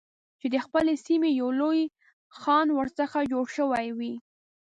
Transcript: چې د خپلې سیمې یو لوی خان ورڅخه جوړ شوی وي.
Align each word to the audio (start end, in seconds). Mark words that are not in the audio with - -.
چې 0.39 0.47
د 0.53 0.55
خپلې 0.65 0.93
سیمې 1.05 1.29
یو 1.41 1.49
لوی 1.61 1.81
خان 2.39 2.67
ورڅخه 2.77 3.19
جوړ 3.31 3.45
شوی 3.57 3.87
وي. 3.97 4.13